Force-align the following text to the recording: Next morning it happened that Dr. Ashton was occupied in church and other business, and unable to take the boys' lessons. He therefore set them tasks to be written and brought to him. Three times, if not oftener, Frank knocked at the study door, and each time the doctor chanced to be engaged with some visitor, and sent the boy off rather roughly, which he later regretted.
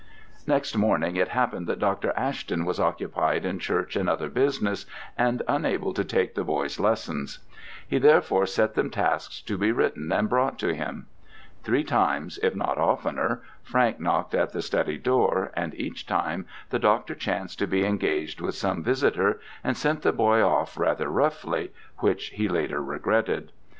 Next 0.47 0.75
morning 0.75 1.15
it 1.15 1.27
happened 1.27 1.67
that 1.67 1.77
Dr. 1.77 2.11
Ashton 2.17 2.65
was 2.65 2.79
occupied 2.79 3.45
in 3.45 3.59
church 3.59 3.95
and 3.95 4.09
other 4.09 4.29
business, 4.29 4.87
and 5.15 5.43
unable 5.47 5.93
to 5.93 6.03
take 6.03 6.33
the 6.33 6.43
boys' 6.43 6.79
lessons. 6.79 7.37
He 7.87 7.99
therefore 7.99 8.47
set 8.47 8.73
them 8.73 8.89
tasks 8.89 9.43
to 9.43 9.59
be 9.59 9.71
written 9.71 10.11
and 10.11 10.27
brought 10.27 10.57
to 10.57 10.73
him. 10.73 11.05
Three 11.63 11.83
times, 11.83 12.39
if 12.41 12.55
not 12.55 12.79
oftener, 12.79 13.43
Frank 13.61 13.99
knocked 13.99 14.33
at 14.33 14.53
the 14.53 14.63
study 14.63 14.97
door, 14.97 15.51
and 15.55 15.75
each 15.75 16.07
time 16.07 16.47
the 16.71 16.79
doctor 16.79 17.13
chanced 17.13 17.59
to 17.59 17.67
be 17.67 17.85
engaged 17.85 18.41
with 18.41 18.55
some 18.55 18.81
visitor, 18.81 19.39
and 19.63 19.77
sent 19.77 20.01
the 20.01 20.11
boy 20.11 20.41
off 20.43 20.79
rather 20.79 21.09
roughly, 21.09 21.71
which 21.97 22.29
he 22.29 22.47
later 22.49 22.81
regretted. 22.81 23.51